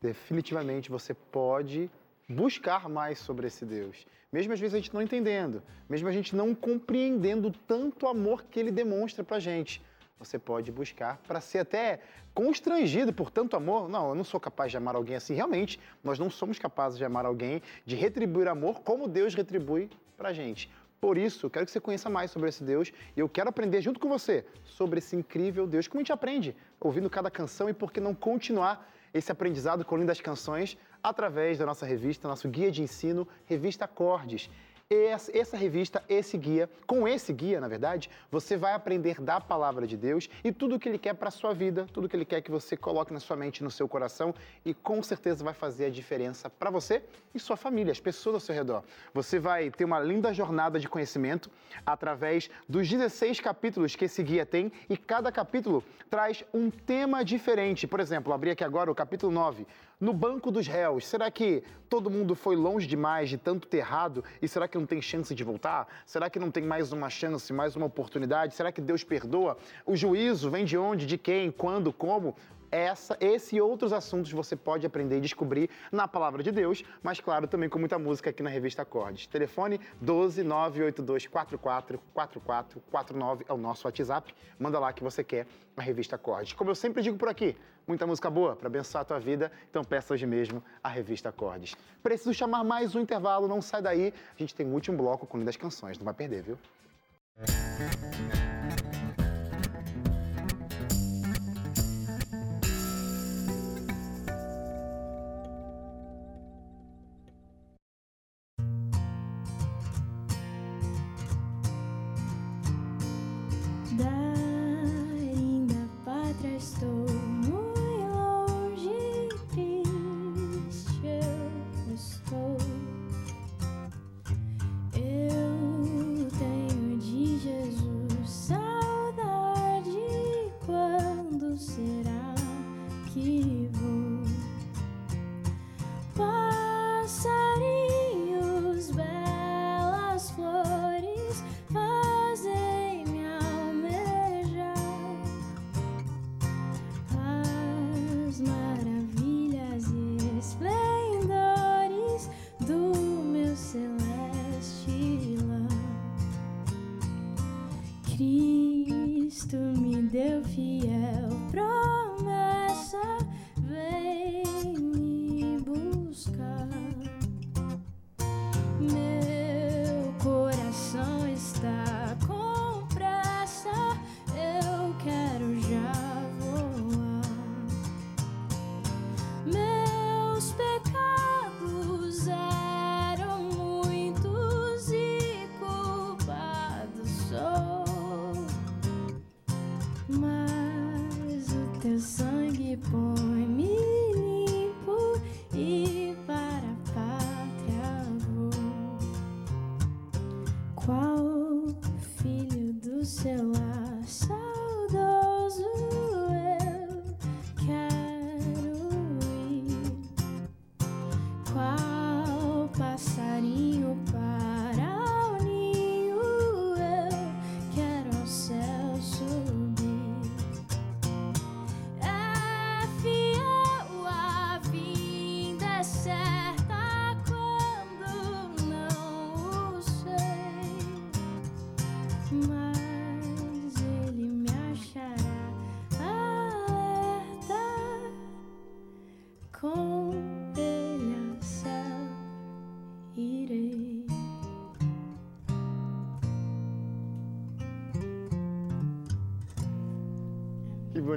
[0.00, 1.90] definitivamente você pode
[2.28, 4.06] buscar mais sobre esse Deus.
[4.32, 8.60] Mesmo às vezes a gente não entendendo, mesmo a gente não compreendendo tanto amor que
[8.60, 9.82] ele demonstra pra gente.
[10.16, 11.98] Você pode buscar para ser até
[12.32, 13.88] constrangido por tanto amor.
[13.88, 15.34] Não, eu não sou capaz de amar alguém assim.
[15.34, 20.32] Realmente, nós não somos capazes de amar alguém, de retribuir amor como Deus retribui pra
[20.32, 20.70] gente.
[21.02, 23.82] Por isso, eu quero que você conheça mais sobre esse Deus e eu quero aprender
[23.82, 25.88] junto com você sobre esse incrível Deus.
[25.88, 29.96] Como a gente aprende ouvindo cada canção e por que não continuar esse aprendizado com
[29.96, 34.48] lindas canções através da nossa revista, nosso guia de ensino, Revista Acordes
[34.94, 39.96] essa revista, esse guia, com esse guia, na verdade, você vai aprender da palavra de
[39.96, 42.24] Deus e tudo o que ele quer para a sua vida, tudo o que ele
[42.24, 44.34] quer que você coloque na sua mente no seu coração
[44.64, 47.02] e com certeza vai fazer a diferença para você
[47.34, 48.84] e sua família, as pessoas ao seu redor.
[49.14, 51.50] Você vai ter uma linda jornada de conhecimento
[51.84, 57.86] através dos 16 capítulos que esse guia tem e cada capítulo traz um tema diferente.
[57.86, 59.66] Por exemplo, abri aqui agora o capítulo 9,
[60.02, 64.24] no banco dos réus, será que todo mundo foi longe demais de tanto ter errado?
[64.42, 65.86] E será que não tem chance de voltar?
[66.04, 68.56] Será que não tem mais uma chance, mais uma oportunidade?
[68.56, 69.56] Será que Deus perdoa?
[69.86, 72.34] O juízo vem de onde, de quem, quando, como?
[72.72, 77.20] Essa, esse e outros assuntos você pode aprender e descobrir na Palavra de Deus, mas
[77.20, 79.26] claro, também com muita música aqui na revista Acordes.
[79.26, 84.34] Telefone 12 982 44 4449 é o nosso WhatsApp.
[84.58, 85.46] Manda lá que você quer
[85.76, 86.54] a revista Acordes.
[86.54, 87.54] Como eu sempre digo por aqui,
[87.86, 91.76] muita música boa para abençoar a tua vida, então peça hoje mesmo a revista Acordes.
[92.02, 94.14] Preciso chamar mais um intervalo, não sai daí.
[94.34, 96.58] A gente tem um último bloco com lindas canções, não vai perder, viu?
[97.38, 98.51] Eu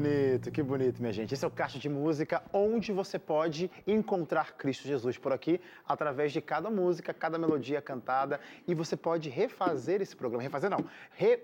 [0.06, 1.34] bonito, que bonito, minha gente.
[1.34, 6.32] Esse é o Caixa de Música, onde você pode encontrar Cristo Jesus por aqui, através
[6.32, 10.44] de cada música, cada melodia cantada, e você pode refazer esse programa.
[10.44, 11.40] Refazer não, re...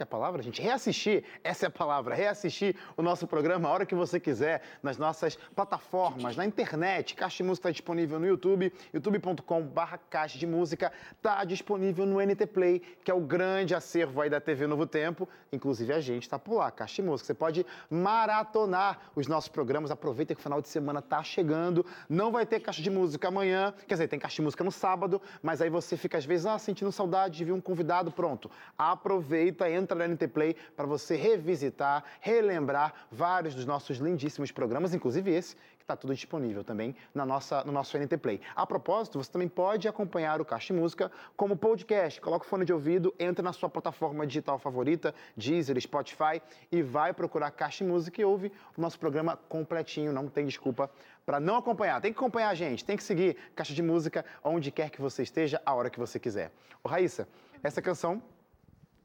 [0.00, 0.62] Que é a palavra, gente?
[0.62, 4.96] Reassistir, essa é a palavra, reassistir o nosso programa a hora que você quiser, nas
[4.96, 7.14] nossas plataformas, na internet.
[7.14, 10.90] Caixa de Música está disponível no YouTube, youtube.com.br Caixa de Música.
[11.12, 15.28] Está disponível no NT Play, que é o grande acervo aí da TV Novo Tempo.
[15.52, 17.26] Inclusive a gente está por lá, Caixa de Música.
[17.26, 19.90] Você pode maratonar os nossos programas.
[19.90, 21.84] Aproveita que o final de semana está chegando.
[22.08, 25.20] Não vai ter Caixa de Música amanhã, quer dizer, tem Caixa de Música no sábado,
[25.42, 28.10] mas aí você fica às vezes ah, sentindo saudade de ver um convidado.
[28.10, 34.94] Pronto, aproveita, entra no NT Play para você revisitar, relembrar vários dos nossos lindíssimos programas,
[34.94, 38.40] inclusive esse que está tudo disponível também na nossa, no nosso NT Play.
[38.54, 42.20] A propósito, você também pode acompanhar o Caixa de Música como podcast.
[42.20, 47.12] Coloca o fone de ouvido, entra na sua plataforma digital favorita, Deezer, Spotify, e vai
[47.12, 50.12] procurar Caixa de Música e ouve o nosso programa completinho.
[50.12, 50.90] Não tem desculpa
[51.24, 52.00] para não acompanhar.
[52.00, 55.22] Tem que acompanhar a gente, tem que seguir Caixa de Música onde quer que você
[55.22, 56.52] esteja, a hora que você quiser.
[56.82, 57.28] Ô, Raíssa,
[57.62, 58.22] essa canção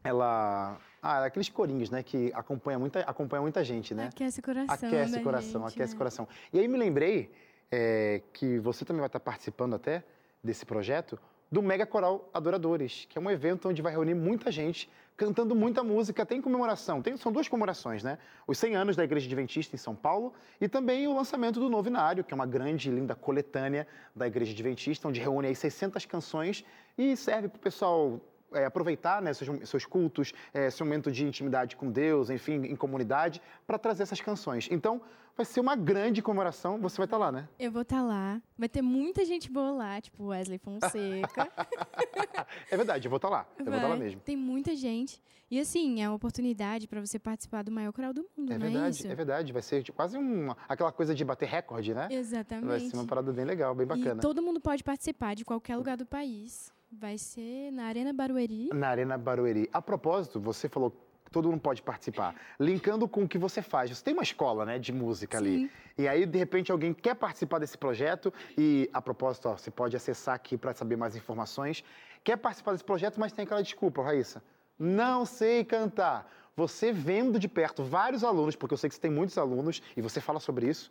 [0.06, 0.78] ela.
[1.01, 2.01] Ah, é aqueles corinhos, né?
[2.01, 4.10] Que acompanha muita, acompanha muita gente, né?
[4.12, 4.74] Aquece o coração.
[4.74, 5.97] Aquece o coração, gente, aquece o né?
[5.97, 6.28] coração.
[6.53, 7.32] E aí me lembrei
[7.72, 10.03] é, que você também vai estar participando até
[10.43, 11.20] desse projeto
[11.51, 15.84] do Mega Coral Adoradores, que é um evento onde vai reunir muita gente cantando muita
[15.84, 16.26] música.
[16.26, 18.18] Tem comemoração, tem, são duas comemorações, né?
[18.47, 22.24] Os 100 anos da Igreja Adventista em São Paulo e também o lançamento do Novinário,
[22.24, 26.66] que é uma grande e linda coletânea da Igreja Adventista, onde reúne aí 600 canções
[26.97, 28.20] e serve para o pessoal
[28.54, 32.76] é, aproveitar né, seus, seus cultos, é, seu momento de intimidade com Deus, enfim, em
[32.76, 34.68] comunidade, para trazer essas canções.
[34.72, 35.02] Então,
[35.36, 36.80] vai ser uma grande comemoração.
[36.80, 37.48] Você vai estar lá, né?
[37.60, 38.41] Eu vou estar lá.
[38.58, 41.52] Vai ter muita gente boa lá, tipo Wesley Fonseca.
[42.70, 43.46] É verdade, eu vou estar lá.
[43.58, 44.04] Eu vou estar lá Vai.
[44.06, 44.22] mesmo.
[44.22, 45.22] Tem muita gente.
[45.50, 48.58] E assim, é uma oportunidade para você participar do maior coral do mundo, É é
[48.58, 49.08] verdade, isso?
[49.08, 49.54] é verdade.
[49.54, 52.08] Vai ser tipo, quase uma, aquela coisa de bater recorde, né?
[52.10, 52.66] Exatamente.
[52.68, 54.20] Vai ser uma parada bem legal, bem bacana.
[54.20, 56.74] E todo mundo pode participar de qualquer lugar do país.
[57.00, 58.70] Vai ser na Arena Barueri.
[58.74, 59.70] Na Arena Barueri.
[59.74, 62.34] A propósito, você falou que todo mundo pode participar.
[62.58, 63.89] Linkando com o que você faz.
[63.89, 65.64] Você tem uma escola, né, de música ali.
[65.64, 65.70] Sim.
[65.98, 69.96] E aí, de repente, alguém quer participar desse projeto e, a propósito, ó, você pode
[69.96, 71.84] acessar aqui para saber mais informações.
[72.24, 74.41] Quer participar desse projeto, mas tem aquela desculpa, Raíssa.
[74.80, 76.32] Não sei cantar.
[76.56, 80.02] Você vendo de perto vários alunos, porque eu sei que você tem muitos alunos e
[80.02, 80.89] você fala sobre isso.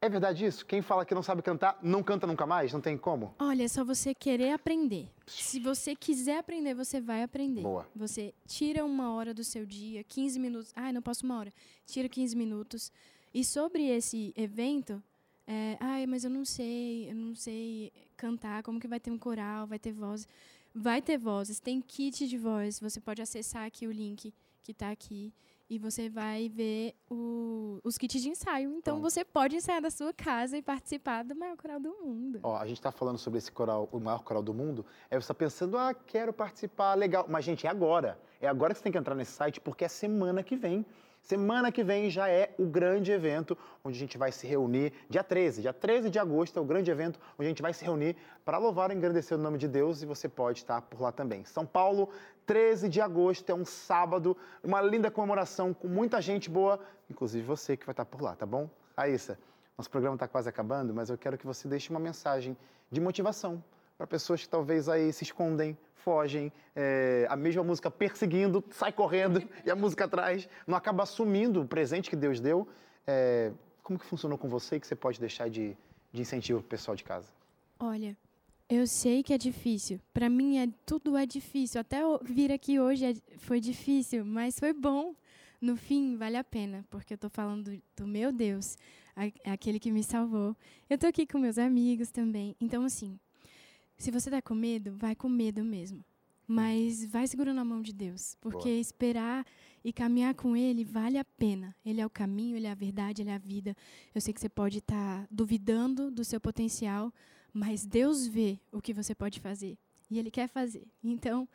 [0.00, 0.64] É verdade isso?
[0.64, 2.72] Quem fala que não sabe cantar, não canta nunca mais?
[2.72, 3.34] Não tem como?
[3.38, 5.10] Olha, é só você querer aprender.
[5.26, 7.62] Se você quiser aprender, você vai aprender.
[7.62, 7.84] Boa.
[7.96, 10.72] Você tira uma hora do seu dia, 15 minutos.
[10.76, 11.52] Ai, não posso uma hora.
[11.84, 12.92] Tira 15 minutos.
[13.34, 15.02] E sobre esse evento,
[15.48, 19.18] é, ai, mas eu não sei, eu não sei cantar, como que vai ter um
[19.18, 20.28] coral, vai ter voz.
[20.72, 22.78] Vai ter vozes, tem kit de voz.
[22.78, 24.32] Você pode acessar aqui o link
[24.62, 25.32] que está aqui
[25.70, 28.70] e você vai ver o- os kits de ensaio.
[28.76, 29.10] Então Pronto.
[29.10, 32.40] você pode ensaiar da sua casa e participar do maior coral do mundo.
[32.42, 34.84] Ó, a gente está falando sobre esse coral, o maior coral do mundo.
[35.10, 37.26] Aí você está pensando, ah, quero participar, legal.
[37.28, 38.18] Mas, gente, é agora.
[38.40, 40.84] É agora que você tem que entrar nesse site, porque é semana que vem.
[41.20, 45.22] Semana que vem já é o grande evento onde a gente vai se reunir, dia
[45.22, 45.60] 13.
[45.60, 48.56] Dia 13 de agosto é o grande evento onde a gente vai se reunir para
[48.56, 51.44] louvar e engrandecer o nome de Deus e você pode estar por lá também.
[51.44, 52.08] São Paulo,
[52.48, 54.34] 13 de agosto, é um sábado,
[54.64, 56.80] uma linda comemoração com muita gente boa,
[57.10, 58.70] inclusive você que vai estar por lá, tá bom?
[58.96, 59.38] Raíssa,
[59.76, 62.56] nosso programa está quase acabando, mas eu quero que você deixe uma mensagem
[62.90, 63.62] de motivação
[63.98, 69.46] para pessoas que talvez aí se escondem, fogem, é, a mesma música perseguindo, sai correndo
[69.66, 72.66] e a música atrás, não acaba assumindo o presente que Deus deu.
[73.06, 75.76] É, como que funcionou com você e que você pode deixar de,
[76.10, 77.28] de incentivo para o pessoal de casa?
[77.78, 78.16] Olha,
[78.68, 80.00] eu sei que é difícil.
[80.12, 81.80] Para mim, é, tudo é difícil.
[81.80, 85.14] Até vir aqui hoje é, foi difícil, mas foi bom.
[85.60, 88.76] No fim, vale a pena, porque eu estou falando do, do, meu Deus,
[89.16, 90.56] a, aquele que me salvou.
[90.88, 92.54] Eu estou aqui com meus amigos também.
[92.60, 93.18] Então, assim,
[93.96, 96.04] se você está com medo, vai com medo mesmo.
[96.46, 98.80] Mas vai segurando a mão de Deus, porque Boa.
[98.80, 99.46] esperar
[99.84, 101.74] e caminhar com Ele vale a pena.
[101.84, 103.76] Ele é o caminho, Ele é a verdade, Ele é a vida.
[104.14, 107.12] Eu sei que você pode estar tá duvidando do seu potencial,
[107.58, 109.76] mas Deus vê o que você pode fazer
[110.08, 110.86] e Ele quer fazer.
[111.02, 111.48] Então,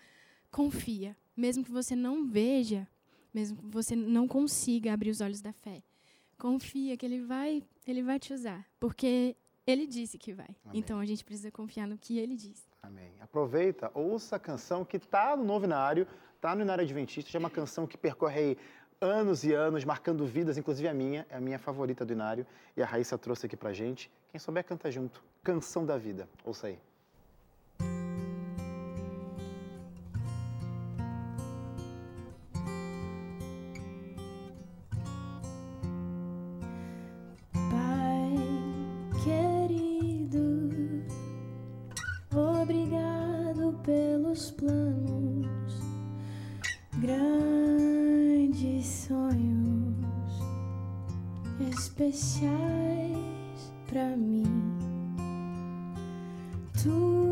[0.52, 2.86] confia, mesmo que você não veja,
[3.34, 5.82] mesmo que você não consiga abrir os olhos da fé.
[6.38, 9.36] Confia que Ele vai, Ele vai te usar, porque
[9.66, 10.56] Ele disse que vai.
[10.66, 10.80] Amém.
[10.80, 12.68] Então a gente precisa confiar no que Ele diz.
[12.82, 13.14] Amém.
[13.22, 17.88] Aproveita, ouça a canção que está no novinário, está no Inário Adventista, é uma canção
[17.88, 18.58] que percorre
[19.04, 22.46] anos e anos, marcando vidas, inclusive a minha, é a minha favorita do Inário,
[22.76, 24.10] e a Raíssa trouxe aqui pra gente.
[24.32, 25.24] Quem souber, canta junto.
[25.44, 26.28] Canção da Vida.
[26.44, 26.80] Ouça aí.
[56.84, 57.23] Tu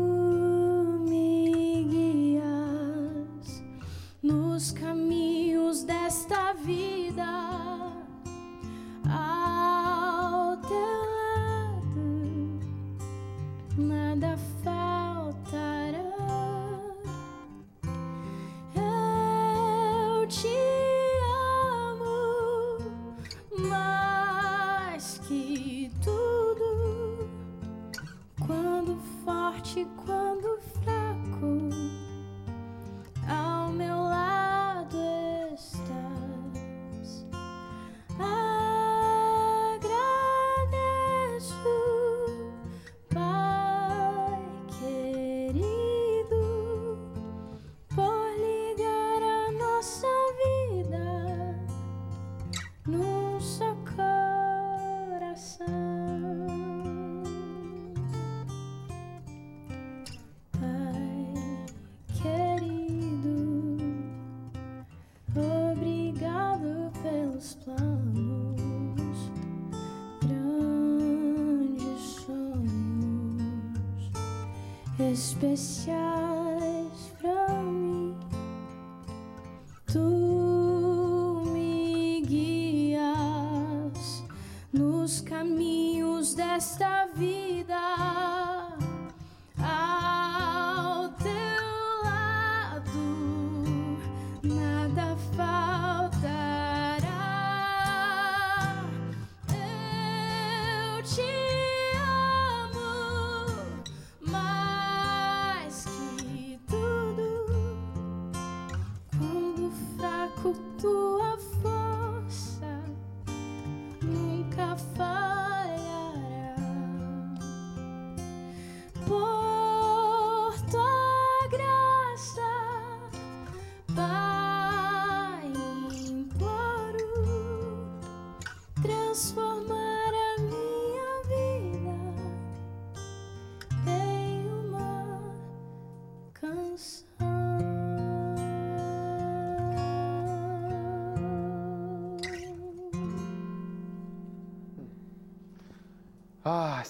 [75.12, 76.11] especiais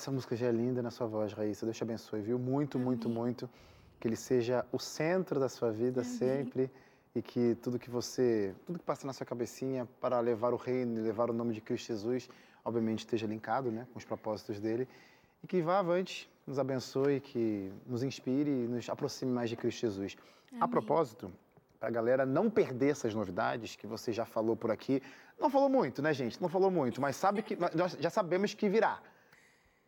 [0.03, 1.65] essa música já é linda na sua voz, Raíssa.
[1.65, 2.37] Deus te abençoe, viu?
[2.37, 2.87] Muito, Amém.
[2.87, 3.49] muito, muito.
[4.01, 6.13] Que ele seja o centro da sua vida Amém.
[6.13, 6.71] sempre
[7.15, 10.99] e que tudo que você, tudo que passa na sua cabecinha para levar o reino
[10.99, 12.29] e levar o nome de Cristo Jesus,
[12.65, 14.89] obviamente esteja linkado, né, com os propósitos dele
[15.41, 19.83] e que vá avante, nos abençoe, que nos inspire e nos aproxime mais de Cristo
[19.83, 20.17] Jesus.
[20.51, 20.63] Amém.
[20.63, 21.31] A propósito,
[21.79, 25.01] para a galera não perder essas novidades que você já falou por aqui,
[25.39, 26.43] não falou muito, né, gente?
[26.43, 29.01] Não falou muito, mas sabe que nós já sabemos que virá.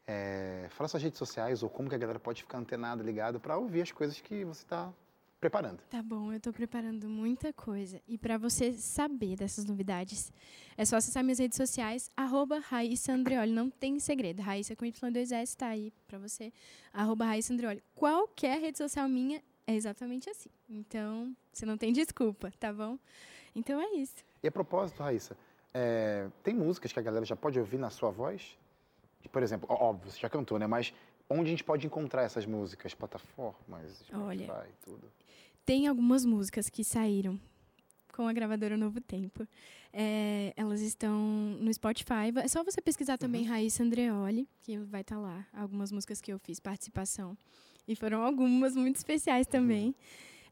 [0.07, 3.57] É, fala suas redes sociais ou como que a galera pode ficar antenada, ligada para
[3.57, 4.93] ouvir as coisas que você está
[5.41, 5.79] preparando.
[5.91, 8.01] Tá bom, eu tô preparando muita coisa.
[8.09, 10.33] E para você saber dessas novidades,
[10.77, 13.53] é só acessar minhas redes sociais, arroba Raíssa Andreoli.
[13.53, 14.41] Não tem segredo.
[14.41, 16.51] Raíssa com Y2S tá aí para você.
[16.93, 17.83] Arroba Raíssa Andreoli.
[17.95, 20.49] Qualquer rede social minha é exatamente assim.
[20.69, 22.99] Então, você não tem desculpa, tá bom?
[23.55, 24.25] Então é isso.
[24.43, 25.37] E a propósito, Raíssa,
[25.75, 28.57] é, tem músicas que a galera já pode ouvir na sua voz?
[29.29, 30.67] Por exemplo, óbvio, você já cantou, né?
[30.67, 30.93] Mas
[31.29, 32.95] onde a gente pode encontrar essas músicas?
[32.95, 35.11] Plataformas, Spotify, Olha, tudo.
[35.65, 37.41] Tem algumas músicas que saíram
[38.13, 39.47] com a gravadora Novo Tempo.
[39.93, 41.19] É, elas estão
[41.61, 42.33] no Spotify.
[42.43, 45.47] É só você pesquisar também Raíssa Andreoli, que vai estar lá.
[45.53, 47.37] Algumas músicas que eu fiz participação.
[47.87, 49.95] E foram algumas muito especiais também.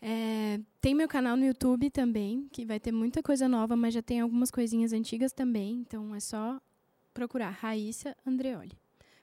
[0.00, 4.02] É, tem meu canal no YouTube também, que vai ter muita coisa nova, mas já
[4.02, 5.74] tem algumas coisinhas antigas também.
[5.86, 6.60] Então é só
[7.12, 8.72] procurar Raíssa Andreoli.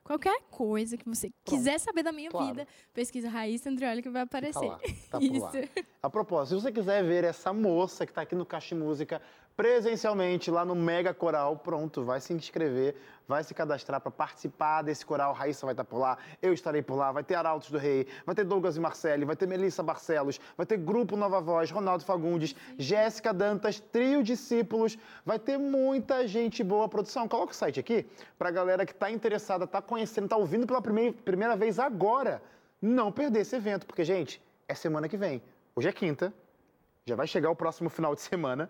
[0.04, 2.48] Qualquer coisa que você quiser saber da minha Claro.
[2.48, 4.66] vida, pesquisa Raíssa Andreoli que vai Tá aparecer.
[4.66, 4.80] lá,
[5.10, 5.40] tá Isso.
[5.46, 5.52] lá.
[6.02, 9.22] A propósito, se você quiser ver essa moça que está aqui no Caixa Música
[9.60, 12.96] presencialmente lá no Mega Coral, pronto, vai se inscrever,
[13.28, 15.34] vai se cadastrar para participar desse coral.
[15.34, 18.34] Raíssa vai estar por lá, eu estarei por lá, vai ter Arautos do Rei, vai
[18.34, 22.56] ter Douglas e Marcele, vai ter Melissa Barcelos, vai ter Grupo Nova Voz, Ronaldo Fagundes,
[22.78, 26.88] Jéssica Dantas, Trio Discípulos, vai ter muita gente boa.
[26.88, 28.06] Produção, coloca o site aqui
[28.38, 32.42] para a galera que está interessada, está conhecendo, está ouvindo pela primeira, primeira vez agora,
[32.82, 35.44] não perder esse evento, porque, gente, é semana que vem.
[35.76, 36.34] Hoje é quinta,
[37.06, 38.70] já vai chegar o próximo final de semana.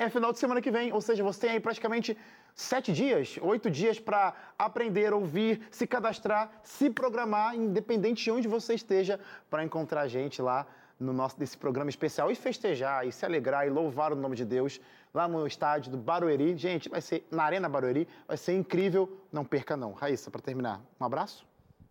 [0.00, 2.16] É final de semana que vem, ou seja, você tem aí praticamente
[2.54, 8.74] sete dias, oito dias para aprender, ouvir, se cadastrar, se programar, independente de onde você
[8.74, 9.18] esteja,
[9.50, 10.68] para encontrar a gente lá
[11.00, 14.44] no nosso desse programa especial e festejar, e se alegrar e louvar o nome de
[14.44, 14.80] Deus
[15.12, 16.56] lá no estádio do Barueri.
[16.56, 19.20] Gente, vai ser na Arena Barueri, vai ser incrível.
[19.32, 19.92] Não perca não.
[19.92, 21.44] Raíssa, para terminar, um abraço.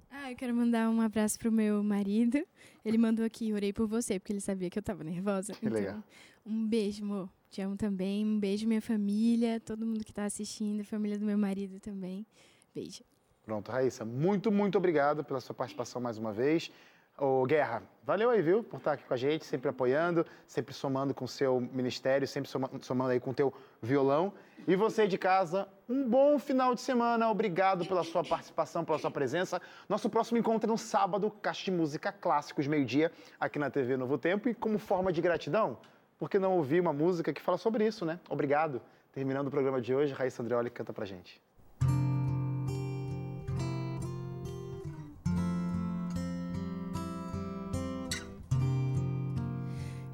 [0.09, 2.41] Ah, eu quero mandar um abraço pro meu marido.
[2.85, 5.53] Ele mandou aqui, orei por você, porque ele sabia que eu tava nervosa.
[5.53, 6.01] Que legal.
[6.45, 7.29] um beijo, amor.
[7.49, 8.25] Te amo também.
[8.25, 12.25] Um beijo, minha família, todo mundo que tá assistindo, família do meu marido também.
[12.73, 13.03] Beijo.
[13.43, 16.69] Pronto, Raíssa, muito, muito obrigado pela sua participação mais uma vez.
[17.17, 21.15] Ô, Guerra, valeu aí, viu, por estar aqui com a gente, sempre apoiando, sempre somando
[21.15, 24.31] com o seu ministério, sempre soma- somando aí com o teu violão.
[24.67, 27.31] E você de casa, um bom final de semana.
[27.31, 29.59] Obrigado pela sua participação, pela sua presença.
[29.89, 34.17] Nosso próximo encontro é no sábado, Caixa de Música Clássicos, meio-dia, aqui na TV Novo
[34.19, 34.47] Tempo.
[34.49, 35.79] E como forma de gratidão,
[36.17, 38.19] por que não ouvir uma música que fala sobre isso, né?
[38.29, 38.81] Obrigado.
[39.13, 41.41] Terminando o programa de hoje, Raíssa Andreoli canta pra gente.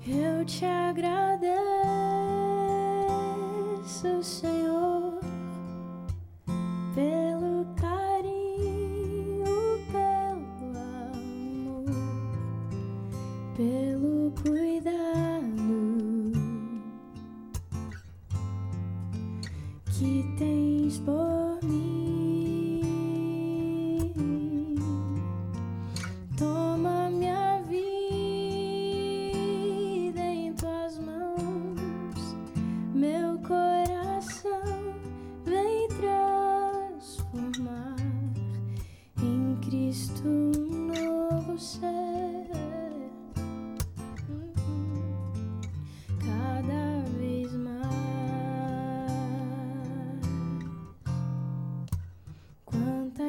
[0.06, 1.54] Eu te agradeço,
[4.22, 5.23] Senhor,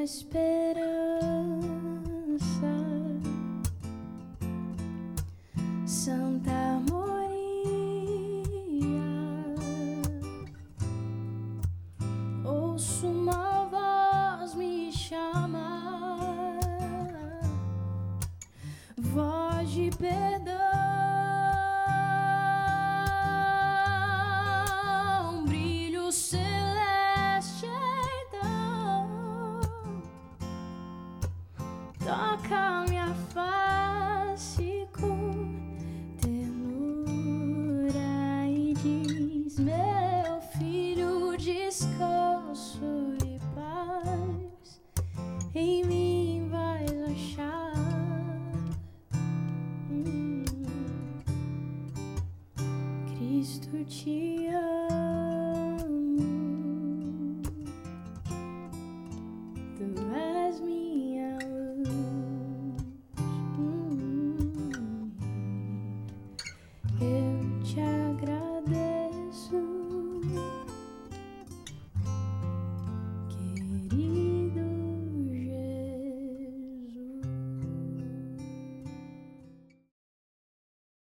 [0.04, 0.43] Quanta esperança,